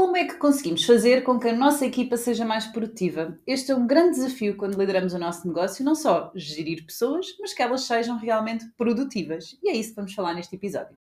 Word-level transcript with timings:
Como 0.00 0.16
é 0.16 0.24
que 0.24 0.36
conseguimos 0.36 0.82
fazer 0.86 1.22
com 1.24 1.38
que 1.38 1.46
a 1.46 1.52
nossa 1.52 1.84
equipa 1.84 2.16
seja 2.16 2.42
mais 2.42 2.64
produtiva? 2.64 3.38
Este 3.46 3.70
é 3.70 3.74
um 3.74 3.86
grande 3.86 4.12
desafio 4.12 4.56
quando 4.56 4.78
lideramos 4.78 5.12
o 5.12 5.18
nosso 5.18 5.46
negócio, 5.46 5.84
não 5.84 5.94
só 5.94 6.32
gerir 6.34 6.86
pessoas, 6.86 7.26
mas 7.38 7.52
que 7.52 7.62
elas 7.62 7.82
sejam 7.82 8.16
realmente 8.16 8.64
produtivas. 8.78 9.58
E 9.62 9.68
é 9.68 9.76
isso 9.76 9.90
que 9.90 9.96
vamos 9.96 10.14
falar 10.14 10.32
neste 10.32 10.56
episódio. 10.56 10.96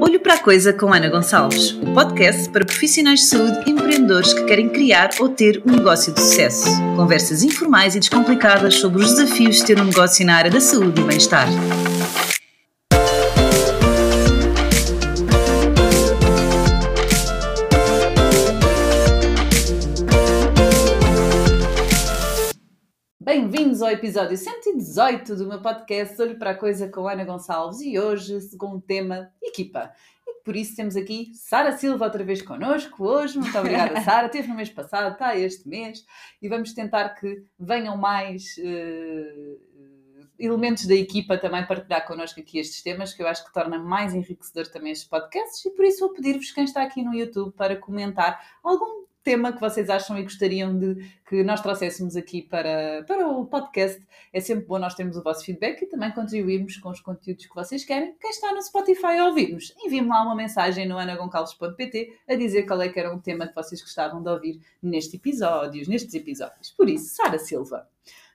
Olho 0.00 0.20
para 0.20 0.34
a 0.34 0.38
Coisa 0.38 0.72
com 0.72 0.94
Ana 0.94 1.08
Gonçalves, 1.08 1.72
o 1.72 1.92
podcast 1.92 2.48
para 2.50 2.64
profissionais 2.64 3.18
de 3.18 3.26
saúde 3.26 3.64
e 3.66 3.72
empreendedores 3.72 4.32
que 4.32 4.44
querem 4.44 4.68
criar 4.68 5.10
ou 5.18 5.28
ter 5.28 5.60
um 5.66 5.72
negócio 5.72 6.14
de 6.14 6.20
sucesso. 6.20 6.68
Conversas 6.94 7.42
informais 7.42 7.96
e 7.96 7.98
descomplicadas 7.98 8.76
sobre 8.76 9.02
os 9.02 9.14
desafios 9.14 9.56
de 9.56 9.66
ter 9.66 9.80
um 9.80 9.86
negócio 9.86 10.24
na 10.24 10.36
área 10.36 10.52
da 10.52 10.60
saúde 10.60 11.00
e 11.00 11.04
bem-estar. 11.04 11.48
Ao 23.88 23.94
episódio 23.94 24.36
118 24.36 25.34
do 25.34 25.48
meu 25.48 25.62
podcast 25.62 26.20
Olho 26.20 26.38
para 26.38 26.50
a 26.50 26.54
Coisa 26.54 26.90
com 26.90 27.08
Ana 27.08 27.24
Gonçalves 27.24 27.80
e 27.80 27.98
hoje 27.98 28.38
com 28.58 28.72
o 28.72 28.80
tema 28.82 29.32
equipa. 29.42 29.90
E 30.26 30.44
por 30.44 30.54
isso 30.54 30.76
temos 30.76 30.94
aqui 30.94 31.32
Sara 31.32 31.72
Silva 31.72 32.04
outra 32.04 32.22
vez 32.22 32.42
connosco 32.42 33.02
hoje. 33.02 33.38
Muito 33.38 33.56
obrigada, 33.56 33.98
Sara. 34.04 34.28
Teve 34.28 34.46
no 34.48 34.54
mês 34.54 34.68
passado, 34.68 35.14
está 35.14 35.34
este 35.34 35.66
mês 35.66 36.04
e 36.42 36.50
vamos 36.50 36.74
tentar 36.74 37.08
que 37.14 37.42
venham 37.58 37.96
mais. 37.96 38.58
Uh, 38.58 39.68
elementos 40.38 40.86
da 40.86 40.94
equipa 40.94 41.36
também 41.36 41.66
partilhar 41.66 42.06
connosco 42.06 42.38
aqui 42.38 42.58
estes 42.58 42.80
temas, 42.80 43.12
que 43.12 43.20
eu 43.20 43.26
acho 43.26 43.44
que 43.44 43.52
torna 43.52 43.76
mais 43.76 44.14
enriquecedor 44.14 44.68
também 44.68 44.92
estes 44.92 45.08
podcasts, 45.08 45.64
e 45.64 45.70
por 45.70 45.84
isso 45.84 45.98
vou 45.98 46.10
pedir-vos 46.10 46.52
quem 46.52 46.62
está 46.62 46.80
aqui 46.80 47.02
no 47.02 47.12
YouTube 47.12 47.52
para 47.56 47.74
comentar 47.74 48.40
algum 48.62 49.07
tema 49.22 49.52
que 49.52 49.60
vocês 49.60 49.90
acham 49.90 50.18
e 50.18 50.22
gostariam 50.22 50.78
de 50.78 50.96
que 51.28 51.42
nós 51.42 51.60
trouxéssemos 51.60 52.16
aqui 52.16 52.42
para, 52.42 53.04
para 53.06 53.28
o 53.28 53.46
podcast. 53.46 54.02
É 54.32 54.40
sempre 54.40 54.64
bom 54.64 54.78
nós 54.78 54.94
termos 54.94 55.16
o 55.16 55.22
vosso 55.22 55.44
feedback 55.44 55.82
e 55.82 55.86
também 55.86 56.10
contribuirmos 56.12 56.76
com 56.78 56.90
os 56.90 57.00
conteúdos 57.00 57.46
que 57.46 57.54
vocês 57.54 57.84
querem. 57.84 58.14
Quem 58.20 58.30
está 58.30 58.52
no 58.52 58.62
Spotify 58.62 59.18
a 59.18 59.26
ouvir-nos, 59.26 59.74
envie-me 59.84 60.08
lá 60.08 60.22
uma 60.22 60.34
mensagem 60.34 60.88
no 60.88 60.98
anagoncalves.pt 60.98 62.18
a 62.28 62.34
dizer 62.34 62.64
qual 62.64 62.80
é 62.80 62.88
que 62.88 62.98
era 62.98 63.14
um 63.14 63.18
tema 63.18 63.46
que 63.46 63.54
vocês 63.54 63.80
gostavam 63.80 64.22
de 64.22 64.30
ouvir 64.30 64.60
neste 64.82 65.16
episódio, 65.16 65.88
nestes 65.88 66.14
episódios. 66.14 66.70
Por 66.70 66.88
isso, 66.88 67.14
Sara 67.14 67.38
Silva. 67.38 67.86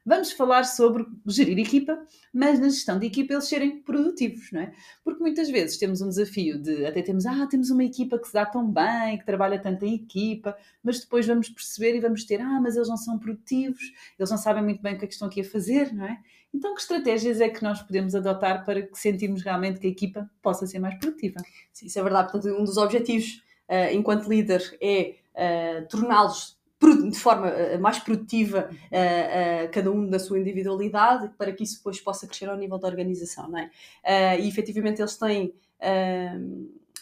Vamos 0.06 0.34
falar 0.34 0.66
sobre 0.66 1.06
gerir 1.26 1.58
equipa, 1.60 1.98
mas 2.34 2.60
na 2.60 2.68
gestão 2.68 3.00
de 3.00 3.08
equipa 3.08 3.34
eles 3.34 3.46
serem 3.46 3.82
produtivos, 3.82 4.52
não 4.52 4.60
é? 4.60 4.74
Porque 5.02 5.22
muitas 5.22 5.50
vezes 5.50 5.78
temos 5.78 6.02
um 6.02 6.10
desafio 6.10 6.62
de 6.62 6.86
até 6.86 7.02
temos, 7.02 7.26
ah, 7.26 7.48
temos 7.48 7.70
uma 7.70 7.86
equipa 7.86 8.20
que 8.20 8.28
se 8.28 8.34
dá 8.34 8.46
tão 8.46 8.70
bem, 8.70 9.18
que 9.18 9.26
trabalha 9.26 9.58
tanto 9.58 9.86
em 9.86 9.96
equipa, 9.96 10.58
mas 10.84 11.00
depois 11.00 11.26
vamos 11.26 11.48
perceber 11.48 11.96
e 11.96 12.02
vamos 12.02 12.26
ter, 12.26 12.42
ah, 12.42 12.60
mas 12.62 12.76
eles 12.76 12.90
não 12.90 12.98
são 12.98 13.18
produtivos, 13.18 13.82
eles 14.20 14.30
não 14.30 14.38
sabem 14.38 14.62
muito 14.62 14.82
bem 14.82 14.96
o 14.96 15.00
que 15.00 15.06
é 15.06 15.08
que 15.08 15.14
estão 15.14 15.30
aqui 15.30 15.40
a 15.40 15.46
fazer, 15.46 15.94
não 15.94 16.06
é? 16.06 16.20
Então, 16.54 16.76
que 16.76 16.82
estratégias 16.82 17.42
é 17.42 17.50
que 17.50 17.64
nós 17.64 17.82
podemos 17.82 18.14
adotar 18.14 18.64
para 18.64 18.82
que 18.84 19.00
sentirmos 19.00 19.42
realmente 19.42 19.80
que 19.80 19.88
a 19.88 19.90
equipa 19.90 20.30
possa 20.42 20.68
ser 20.68 20.80
mais 20.80 20.96
produtiva? 21.00 21.40
Sim, 21.72 21.88
isso 21.88 21.98
é 21.98 22.04
verdade. 22.04 22.32
Portanto, 22.32 22.56
um 22.56 22.64
dos 22.64 22.78
objetivos 22.78 23.42
uh, 23.70 23.92
enquanto 23.92 24.28
líder 24.28 24.62
é 24.80 25.16
uh, 25.34 25.88
torná-los 25.88 26.62
de 27.10 27.18
forma 27.18 27.48
eh, 27.50 27.78
mais 27.78 28.00
produtiva 28.00 28.70
uh, 28.70 29.66
uh, 29.66 29.72
cada 29.72 29.92
um 29.92 30.02
na 30.02 30.20
sua 30.20 30.40
individualidade 30.40 31.30
para 31.38 31.52
que 31.52 31.64
isso 31.64 31.78
depois 31.78 32.00
possa 32.00 32.28
crescer 32.28 32.50
ao 32.50 32.58
nível 32.58 32.78
da 32.78 32.88
organização, 32.88 33.50
não 33.50 33.60
é? 33.60 34.40
E 34.40 34.48
efetivamente 34.48 35.02
eles 35.02 35.18
têm 35.18 35.54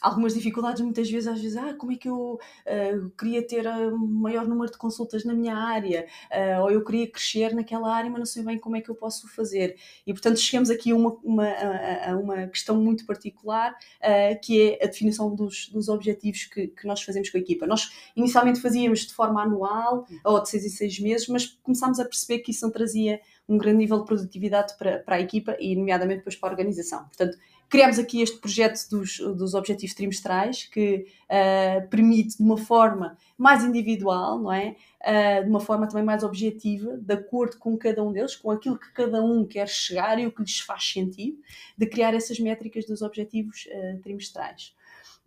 algumas 0.02 0.33
dificuldades 0.33 0.81
muitas 0.81 1.09
vezes, 1.09 1.27
às 1.27 1.39
vezes, 1.39 1.55
ah, 1.55 1.75
como 1.75 1.91
é 1.91 1.95
que 1.95 2.09
eu 2.09 2.39
uh, 2.39 3.09
queria 3.11 3.45
ter 3.45 3.67
um 3.67 3.97
maior 3.97 4.47
número 4.47 4.71
de 4.71 4.77
consultas 4.77 5.23
na 5.23 5.33
minha 5.33 5.55
área, 5.55 6.08
uh, 6.31 6.63
ou 6.63 6.71
eu 6.71 6.83
queria 6.83 7.09
crescer 7.09 7.53
naquela 7.53 7.93
área, 7.93 8.09
mas 8.09 8.19
não 8.19 8.25
sei 8.25 8.43
bem 8.43 8.58
como 8.58 8.75
é 8.75 8.81
que 8.81 8.89
eu 8.89 8.95
posso 8.95 9.27
fazer. 9.27 9.77
E, 10.05 10.11
portanto, 10.11 10.39
chegamos 10.39 10.71
aqui 10.71 10.92
a 10.92 10.95
uma, 10.95 11.15
uma, 11.23 11.48
a 11.48 12.17
uma 12.17 12.48
questão 12.48 12.76
muito 12.76 13.05
particular, 13.05 13.71
uh, 13.71 14.42
que 14.42 14.61
é 14.61 14.83
a 14.83 14.87
definição 14.87 15.33
dos, 15.36 15.70
dos 15.70 15.87
objetivos 15.87 16.45
que, 16.45 16.67
que 16.67 16.87
nós 16.87 17.03
fazemos 17.03 17.30
com 17.30 17.37
a 17.37 17.42
equipa. 17.42 17.67
Nós, 17.67 17.92
inicialmente, 18.15 18.59
fazíamos 18.59 19.02
de 19.02 19.14
forma 19.14 19.43
anual, 19.43 20.08
ou 20.23 20.42
de 20.42 20.49
seis 20.49 20.65
em 20.65 20.70
seis 20.70 20.99
meses, 20.99 21.27
mas 21.27 21.45
começámos 21.61 21.99
a 21.99 22.05
perceber 22.05 22.39
que 22.39 22.52
isso 22.52 22.65
não 22.65 22.71
trazia 22.71 23.21
um 23.47 23.58
grande 23.58 23.80
nível 23.80 23.99
de 23.99 24.05
produtividade 24.05 24.76
para, 24.77 24.99
para 24.99 25.17
a 25.17 25.20
equipa 25.20 25.55
e, 25.59 25.76
nomeadamente, 25.76 26.20
depois 26.20 26.36
para 26.36 26.49
a 26.49 26.52
organização. 26.52 27.03
Portanto, 27.05 27.37
criámos 27.71 27.98
aqui 27.98 28.21
este 28.21 28.37
projeto 28.37 28.77
dos, 28.89 29.17
dos 29.17 29.54
objetivos 29.54 29.95
trimestrais 29.95 30.65
que 30.65 31.08
uh, 31.23 31.87
permite 31.87 32.37
de 32.37 32.43
uma 32.43 32.58
forma 32.58 33.17
mais 33.37 33.64
individual, 33.64 34.37
não 34.37 34.52
é? 34.52 34.76
Uh, 35.02 35.43
de 35.45 35.49
uma 35.49 35.61
forma 35.61 35.87
também 35.87 36.04
mais 36.04 36.21
objetiva, 36.21 36.98
de 36.98 37.14
acordo 37.14 37.58
com 37.58 37.77
cada 37.77 38.04
um 38.04 38.11
deles, 38.11 38.36
com 38.36 38.52
aquilo 38.52 38.77
que 38.77 38.92
cada 38.92 39.23
um 39.23 39.45
quer 39.45 39.70
chegar 39.70 40.20
e 40.20 40.27
o 40.27 40.32
que 40.32 40.42
lhes 40.42 40.59
faz 40.59 40.83
sentido, 40.92 41.37
de 41.77 41.87
criar 41.87 42.14
essas 42.14 42.39
métricas 42.39 42.86
dos 42.86 43.02
objetivos 43.02 43.65
uh, 43.67 43.99
trimestrais. 44.02 44.76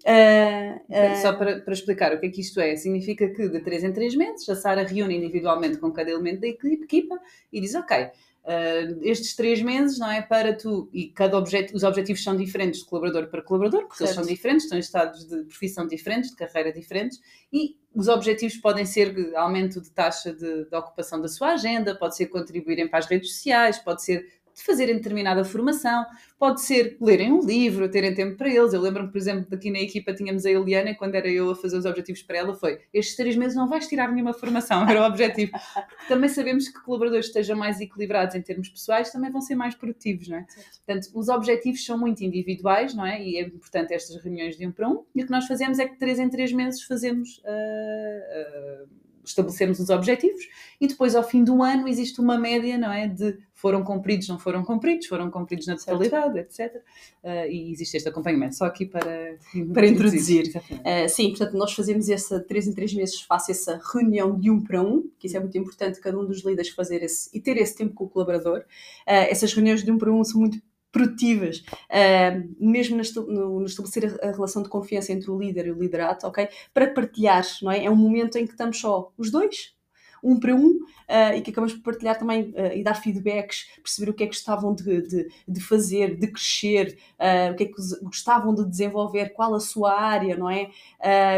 Uh, 0.05 0.77
uh, 0.91 1.23
Só 1.23 1.33
para, 1.33 1.61
para, 1.61 1.73
explicar 1.73 2.13
o 2.13 2.21
que 2.21 2.27
é 2.27 2.29
que 2.29 2.43
isto 2.43 2.61
é, 2.61 2.77
significa 2.77 3.27
que 3.27 3.49
de 3.49 3.61
3 3.61 3.85
em 3.85 3.93
3 3.93 4.15
meses 4.17 4.47
a 4.51 4.55
Sara 4.55 4.85
reúne 4.85 5.17
individualmente 5.17 5.79
com 5.79 5.91
cada 5.91 6.11
elemento 6.11 6.43
da 6.43 6.49
equipa 6.49 7.19
e 7.51 7.59
diz: 7.59 7.75
Ok, 7.75 8.11
Uh, 8.45 9.01
estes 9.01 9.35
três 9.35 9.63
meses 9.63 9.99
não 9.99 10.11
é 10.11 10.21
para 10.21 10.55
tu, 10.55 10.91
e 10.93 11.09
cada 11.09 11.39
objeto, 11.39 11.75
os 11.75 11.83
objetivos 11.83 12.23
são 12.23 12.37
diferentes 12.37 12.81
de 12.81 12.87
colaborador 12.87 13.31
para 13.31 13.41
colaborador, 13.41 13.87
porque 13.87 13.97
certo. 13.97 14.11
eles 14.11 14.15
são 14.17 14.35
diferentes, 14.35 14.65
estão 14.65 14.77
em 14.77 14.81
estados 14.81 15.27
de 15.27 15.45
profissão 15.45 15.87
diferentes, 15.87 16.31
de 16.31 16.37
carreira 16.37 16.71
diferentes, 16.71 17.23
e 17.51 17.79
os 17.95 18.07
objetivos 18.07 18.59
podem 18.59 18.85
ser 18.85 19.35
aumento 19.35 19.81
de 19.81 19.91
taxa 19.91 20.31
de, 20.31 20.67
de 20.67 20.77
ocupação 20.77 21.23
da 21.23 21.29
sua 21.29 21.53
agenda, 21.55 21.95
pode 21.95 22.17
ser 22.17 22.27
contribuírem 22.27 22.87
para 22.87 22.99
as 22.99 23.07
redes 23.07 23.35
sociais, 23.35 23.79
pode 23.79 24.05
ser 24.05 24.27
de 24.55 24.63
fazerem 24.63 24.97
determinada 24.97 25.45
formação, 25.45 26.05
pode 26.39 26.61
ser 26.63 26.97
lerem 27.01 27.33
um 27.33 27.41
livro, 27.45 27.89
terem 27.89 28.15
tempo 28.15 28.37
para 28.37 28.49
eles. 28.49 28.73
Eu 28.73 28.81
lembro-me, 28.81 29.11
por 29.11 29.19
exemplo, 29.19 29.47
aqui 29.53 29.71
na 29.71 29.81
equipa 29.81 30.15
tínhamos 30.15 30.47
a 30.47 30.51
Eliana 30.51 30.95
quando 30.95 31.15
era 31.15 31.29
eu 31.29 31.51
a 31.51 31.57
fazer 31.57 31.77
os 31.77 31.85
objetivos 31.85 32.23
para 32.23 32.39
ela 32.39 32.55
foi 32.55 32.81
estes 32.93 33.17
três 33.17 33.37
meses 33.37 33.57
não 33.57 33.69
vais 33.69 33.87
tirar 33.87 34.11
nenhuma 34.13 34.33
formação, 34.33 34.87
era 34.89 35.03
o 35.03 35.07
objetivo. 35.07 35.53
Porque 35.53 36.09
também 36.09 36.29
sabemos 36.29 36.69
que 36.69 36.81
colaboradores 36.83 37.27
estejam 37.27 37.57
mais 37.57 37.81
equilibrados 37.81 38.35
em 38.35 38.43
termos 38.43 38.69
pessoais 38.69 39.11
também 39.11 39.31
vão 39.31 39.41
ser 39.41 39.55
mais 39.55 39.75
produtivos, 39.75 40.29
não 40.29 40.39
é? 40.39 40.47
Portanto, 40.87 41.11
os 41.15 41.29
objetivos 41.29 41.85
são 41.85 41.99
muito 41.99 42.23
individuais, 42.23 42.95
não 42.95 43.05
é? 43.05 43.23
E 43.23 43.37
é 43.37 43.43
importante 43.43 43.93
estas 43.93 44.23
reuniões 44.23 44.57
de 44.57 44.67
um 44.67 44.73
para 44.73 44.89
um. 44.89 45.05
E 45.15 45.23
o 45.23 45.27
que 45.27 45.33
nós 45.33 45.47
fazemos 45.47 45.79
é 45.79 45.87
que 45.87 45.93
de 45.93 45.99
três 45.99 46.19
em 46.19 46.29
três 46.29 46.53
meses 46.53 46.83
fazemos... 46.83 47.39
Uh, 47.39 48.85
uh, 48.85 49.05
estabelecemos 49.25 49.81
os 49.81 49.91
objetivos 49.91 50.47
e 50.81 50.87
depois 50.87 51.15
ao 51.15 51.23
fim 51.23 51.43
do 51.43 51.63
ano 51.63 51.89
existe 51.89 52.21
uma 52.21 52.39
média, 52.39 52.77
não 52.77 52.93
é, 52.93 53.09
de 53.09 53.39
foram 53.65 53.83
cumpridos, 53.83 54.29
não 54.29 54.39
foram 54.39 54.63
cumpridos, 54.63 55.07
foram 55.07 55.31
cumpridos 55.31 55.67
na 55.67 55.75
totalidade, 55.75 56.39
etc. 56.39 56.83
Uh, 57.23 57.51
e 57.51 57.73
existe 57.73 57.97
este 57.97 58.07
acompanhamento, 58.11 58.57
só 58.57 58.67
aqui 58.67 58.85
para, 58.85 59.39
para 59.73 59.87
introduzir. 59.87 60.55
Uh, 60.71 61.09
sim, 61.09 61.31
portanto, 61.31 61.57
nós 61.57 61.73
fazemos 61.73 62.11
essa, 62.11 62.39
três 62.41 62.67
em 62.67 62.75
três 62.75 62.93
meses, 62.93 63.23
faço 63.23 63.51
essa 63.51 63.81
reunião 63.91 64.39
de 64.39 64.51
um 64.51 64.61
para 64.61 64.83
um, 64.83 65.09
que 65.19 65.29
isso 65.29 65.39
é 65.39 65.41
muito 65.41 65.57
importante, 65.57 65.99
cada 65.99 66.19
um 66.19 66.27
dos 66.27 66.45
líderes 66.45 66.73
fazer 66.73 67.03
esse, 67.03 67.31
e 67.33 67.41
ter 67.41 67.57
esse 67.57 67.75
tempo 67.75 67.95
com 67.95 68.05
o 68.05 68.09
colaborador. 68.11 68.59
Uh, 68.59 69.33
essas 69.33 69.51
reuniões 69.55 69.83
de 69.83 69.91
um 69.91 69.97
para 69.97 70.13
um 70.13 70.23
são 70.23 70.41
muito 70.41 70.59
produtivas, 70.93 71.65
uh, 71.89 72.55
mesmo 72.61 72.99
no, 72.99 73.61
no, 73.61 73.65
estabelecer 73.65 74.21
a, 74.23 74.29
a, 74.29 74.33
relação 74.33 74.63
de 74.63 74.69
confiança 74.69 75.11
entre 75.11 75.31
o 75.31 75.39
líder 75.39 75.69
e 75.69 75.71
o 75.71 75.79
liderato, 75.79 76.27
ok? 76.27 76.51
Para 76.75 76.89
partilhar, 76.89 77.47
não 77.63 77.73
é? 77.73 77.87
É 77.87 77.91
um 77.91 77.97
momento 77.97 78.37
em 78.37 78.45
que 78.45 78.53
estamos 78.53 78.79
só 78.79 79.11
os 79.17 79.31
dois, 79.31 79.75
um 80.23 80.39
para 80.39 80.55
um, 80.55 80.81
uh, 81.09 81.37
e 81.37 81.41
que 81.41 81.51
acabamos 81.51 81.75
por 81.75 81.83
partilhar 81.83 82.19
também 82.19 82.51
uh, 82.51 82.75
e 82.75 82.83
dar 82.83 82.95
feedbacks, 82.95 83.67
perceber 83.83 84.11
o 84.11 84.15
que 84.15 84.25
é 84.25 84.27
que 84.27 84.35
gostavam 84.35 84.75
de, 84.75 85.03
de, 85.03 85.29
de 85.47 85.61
fazer, 85.61 86.17
de 86.17 86.27
crescer, 86.29 86.99
uh, 87.19 87.53
o 87.53 87.57
que 87.57 87.65
é 87.65 87.67
que 87.67 87.75
gostavam 88.03 88.55
de 88.55 88.65
desenvolver, 88.65 89.31
qual 89.31 89.55
a 89.55 89.61
sua 89.61 89.99
área, 90.01 90.37
não 90.37 90.51
é? 90.51 90.71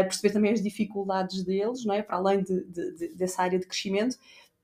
perceber 0.03 0.31
também 0.31 0.51
as 0.51 0.61
dificuldades 0.61 1.43
deles, 1.43 1.85
não 1.85 1.93
é? 1.93 2.01
Para 2.01 2.17
além 2.17 2.41
de, 2.41 2.63
de, 2.65 3.09
dessa 3.15 3.43
área 3.43 3.59
de 3.59 3.65
crescimento 3.65 4.17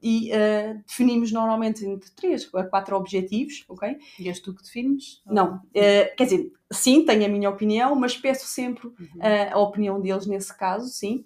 e 0.04 0.32
uh, 0.32 0.84
definimos 0.86 1.32
normalmente 1.32 1.86
entre 1.86 2.12
3 2.12 2.50
a 2.56 2.64
4 2.66 2.96
objetivos, 2.98 3.64
ok? 3.70 3.98
E 4.20 4.28
és 4.28 4.40
tu 4.40 4.54
que 4.54 4.62
defines? 4.62 5.22
Não, 5.26 5.56
uh, 5.56 6.16
quer 6.18 6.26
dizer, 6.26 6.52
sim, 6.70 7.06
tenho 7.06 7.26
a 7.26 7.30
minha 7.30 7.50
opinião, 7.50 7.96
mas 7.96 8.18
peço 8.18 8.46
sempre 8.46 8.88
uh, 8.88 8.94
a 9.52 9.58
opinião 9.60 10.02
deles 10.02 10.26
nesse 10.26 10.56
caso, 10.56 10.90
sim 10.90 11.26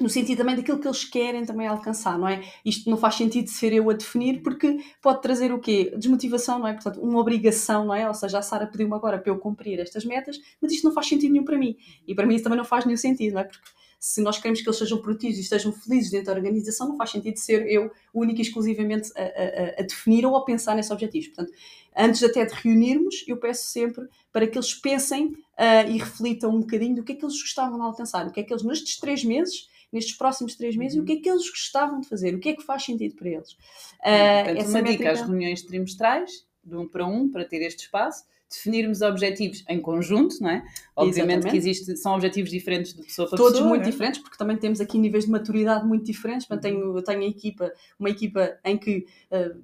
no 0.00 0.08
sentido 0.08 0.38
também 0.38 0.56
daquilo 0.56 0.78
que 0.78 0.86
eles 0.86 1.04
querem 1.04 1.44
também 1.44 1.66
alcançar, 1.66 2.18
não 2.18 2.28
é? 2.28 2.42
Isto 2.64 2.90
não 2.90 2.96
faz 2.96 3.14
sentido 3.14 3.48
ser 3.48 3.72
eu 3.72 3.88
a 3.88 3.94
definir 3.94 4.42
porque 4.42 4.78
pode 5.00 5.22
trazer 5.22 5.52
o 5.52 5.58
quê? 5.58 5.92
Desmotivação, 5.96 6.58
não 6.58 6.68
é? 6.68 6.74
Portanto, 6.74 7.00
uma 7.00 7.18
obrigação, 7.18 7.86
não 7.86 7.94
é? 7.94 8.06
Ou 8.06 8.14
seja, 8.14 8.38
a 8.38 8.42
Sara 8.42 8.66
pediu-me 8.66 8.94
agora 8.94 9.18
para 9.18 9.30
eu 9.30 9.38
cumprir 9.38 9.78
estas 9.80 10.04
metas, 10.04 10.38
mas 10.60 10.72
isto 10.72 10.84
não 10.84 10.92
faz 10.92 11.08
sentido 11.08 11.32
nenhum 11.32 11.44
para 11.44 11.58
mim. 11.58 11.76
E 12.06 12.14
para 12.14 12.26
mim 12.26 12.34
isso 12.34 12.44
também 12.44 12.58
não 12.58 12.64
faz 12.64 12.84
nenhum 12.84 12.96
sentido, 12.96 13.34
não 13.34 13.40
é? 13.40 13.44
Porque 13.44 13.68
se 13.98 14.20
nós 14.20 14.36
queremos 14.36 14.60
que 14.60 14.68
eles 14.68 14.78
sejam 14.78 14.98
produtivos 14.98 15.38
e 15.38 15.40
estejam 15.40 15.72
felizes 15.72 16.10
dentro 16.10 16.26
da 16.26 16.32
organização, 16.32 16.88
não 16.88 16.96
faz 16.96 17.10
sentido 17.10 17.38
ser 17.38 17.66
eu 17.66 17.90
única 18.12 18.40
e 18.40 18.42
exclusivamente 18.42 19.10
a, 19.16 19.22
a, 19.22 19.80
a 19.80 19.82
definir 19.82 20.26
ou 20.26 20.36
a 20.36 20.44
pensar 20.44 20.74
nesses 20.74 20.90
objetivos. 20.90 21.28
Portanto, 21.28 21.52
antes 21.96 22.22
até 22.22 22.44
de 22.44 22.54
reunirmos, 22.54 23.24
eu 23.26 23.38
peço 23.38 23.64
sempre 23.64 24.06
para 24.32 24.46
que 24.46 24.58
eles 24.58 24.74
pensem 24.74 25.28
uh, 25.28 25.90
e 25.90 25.98
reflitam 25.98 26.54
um 26.54 26.60
bocadinho 26.60 26.96
do 26.96 27.02
que 27.02 27.12
é 27.12 27.14
que 27.14 27.24
eles 27.24 27.40
gostavam 27.40 27.78
de 27.78 27.84
alcançar, 27.84 28.26
o 28.26 28.30
que 28.30 28.40
é 28.40 28.42
que 28.42 28.52
eles 28.52 28.62
nestes 28.62 28.98
três 28.98 29.24
meses 29.24 29.68
nestes 29.92 30.16
próximos 30.16 30.56
três 30.56 30.76
meses, 30.76 30.96
uhum. 30.96 31.02
o 31.02 31.06
que 31.06 31.12
é 31.12 31.16
que 31.16 31.28
eles 31.28 31.48
gostavam 31.48 32.00
de 32.00 32.08
fazer, 32.08 32.34
o 32.34 32.40
que 32.40 32.50
é 32.50 32.56
que 32.56 32.62
faz 32.62 32.84
sentido 32.84 33.14
para 33.16 33.28
eles. 33.28 33.52
Uh, 33.52 34.44
Portanto, 34.44 34.68
uma 34.68 34.82
métrica... 34.82 34.90
dica, 34.92 35.10
as 35.12 35.20
reuniões 35.22 35.62
trimestrais, 35.62 36.46
de 36.64 36.76
um 36.76 36.88
para 36.88 37.06
um, 37.06 37.30
para 37.30 37.44
ter 37.44 37.62
este 37.62 37.84
espaço, 37.84 38.24
definirmos 38.48 39.02
objetivos 39.02 39.64
em 39.68 39.80
conjunto, 39.80 40.36
não 40.40 40.50
é? 40.50 40.64
Obviamente 40.94 41.38
Exatamente. 41.38 41.50
que 41.50 41.56
existe, 41.56 41.96
são 41.96 42.14
objetivos 42.14 42.50
diferentes 42.50 42.94
de 42.94 43.02
pessoa 43.02 43.28
para 43.28 43.36
Todos 43.36 43.52
pessoa. 43.52 43.68
Todos 43.68 43.78
muito 43.78 43.88
é? 43.88 43.90
diferentes, 43.90 44.20
porque 44.20 44.36
também 44.36 44.56
temos 44.56 44.80
aqui 44.80 44.98
níveis 44.98 45.24
de 45.24 45.30
maturidade 45.30 45.86
muito 45.86 46.04
diferentes. 46.04 46.46
Portanto, 46.46 46.62
tenho, 46.62 47.02
tenho 47.02 47.20
a 47.22 47.26
equipa, 47.26 47.72
uma 47.98 48.10
equipa 48.10 48.58
em 48.64 48.78
que 48.78 49.06
uh, 49.32 49.62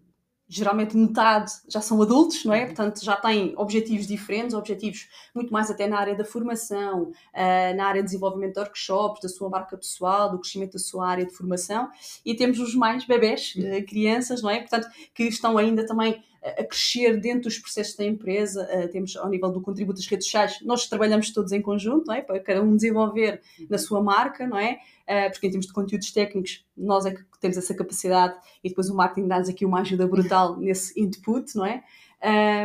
geralmente 0.52 0.94
metade 0.94 1.50
já 1.66 1.80
são 1.80 2.00
adultos, 2.02 2.44
não 2.44 2.52
é? 2.52 2.60
Uhum. 2.60 2.66
Portanto, 2.66 3.02
já 3.02 3.16
têm 3.16 3.54
objetivos 3.56 4.06
diferentes, 4.06 4.54
objetivos 4.54 5.08
muito 5.34 5.50
mais 5.50 5.70
até 5.70 5.86
na 5.86 5.98
área 5.98 6.14
da 6.14 6.24
formação, 6.24 7.04
uh, 7.04 7.76
na 7.76 7.86
área 7.86 8.02
de 8.02 8.06
desenvolvimento 8.06 8.54
de 8.54 8.60
workshops, 8.60 9.22
da 9.22 9.28
sua 9.30 9.48
marca 9.48 9.76
pessoal, 9.78 10.30
do 10.30 10.38
crescimento 10.38 10.74
da 10.74 10.78
sua 10.78 11.08
área 11.08 11.24
de 11.24 11.32
formação. 11.32 11.88
E 12.24 12.34
temos 12.34 12.58
os 12.58 12.74
mais 12.74 13.06
bebés, 13.06 13.54
uh, 13.56 13.86
crianças, 13.86 14.42
não 14.42 14.50
é? 14.50 14.60
Portanto, 14.60 14.88
que 15.14 15.24
estão 15.24 15.56
ainda 15.56 15.86
também 15.86 16.22
a 16.44 16.64
crescer 16.64 17.20
dentro 17.20 17.42
dos 17.42 17.58
processos 17.58 17.96
da 17.96 18.04
empresa, 18.04 18.66
temos 18.90 19.16
ao 19.16 19.28
nível 19.28 19.50
do 19.50 19.60
contributo 19.60 19.98
das 19.98 20.06
redes 20.06 20.26
sociais, 20.26 20.58
nós 20.62 20.88
trabalhamos 20.88 21.30
todos 21.32 21.52
em 21.52 21.62
conjunto, 21.62 22.06
não 22.06 22.14
é? 22.14 22.20
para 22.20 22.40
cada 22.40 22.62
um 22.62 22.74
desenvolver 22.74 23.40
na 23.70 23.78
sua 23.78 24.02
marca, 24.02 24.46
não 24.46 24.58
é? 24.58 24.80
Uh, 25.02 25.30
porque 25.30 25.46
em 25.46 25.50
termos 25.50 25.66
de 25.66 25.72
conteúdos 25.72 26.10
técnicos, 26.10 26.64
nós 26.76 27.06
é 27.06 27.12
que 27.12 27.22
temos 27.40 27.56
essa 27.56 27.74
capacidade 27.74 28.34
e 28.62 28.68
depois 28.68 28.88
o 28.88 28.94
marketing 28.94 29.28
dá-nos 29.28 29.48
aqui 29.48 29.64
uma 29.64 29.80
ajuda 29.80 30.06
brutal 30.06 30.56
nesse 30.60 30.98
input, 31.00 31.56
não 31.56 31.66
é? 31.66 31.82